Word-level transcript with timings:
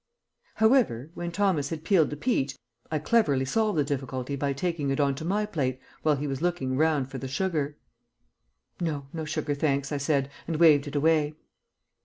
However, 0.55 1.11
when 1.13 1.31
Thomas 1.31 1.69
had 1.69 1.83
peeled 1.83 2.09
the 2.09 2.15
peach, 2.17 2.55
I 2.89 2.97
cleverly 2.97 3.45
solved 3.45 3.77
the 3.77 3.83
difficulty 3.83 4.35
by 4.35 4.51
taking 4.51 4.89
it 4.89 4.99
on 4.99 5.13
to 5.13 5.23
my 5.23 5.45
plate 5.45 5.79
while 6.01 6.15
he 6.15 6.25
was 6.25 6.41
looking 6.41 6.75
round 6.75 7.11
for 7.11 7.19
the 7.19 7.27
sugar. 7.27 7.77
"No, 8.79 9.05
no 9.13 9.25
sugar, 9.25 9.53
thanks," 9.53 9.91
I 9.91 9.97
said, 9.97 10.31
and 10.47 10.55
waved 10.55 10.87
it 10.87 10.95
away. 10.95 11.35